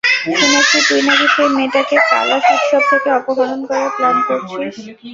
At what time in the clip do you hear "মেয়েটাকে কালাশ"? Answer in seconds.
1.55-2.43